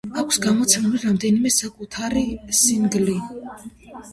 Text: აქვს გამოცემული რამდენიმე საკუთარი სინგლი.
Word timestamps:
აქვს 0.19 0.37
გამოცემული 0.45 1.01
რამდენიმე 1.03 1.51
საკუთარი 1.57 2.25
სინგლი. 2.63 3.19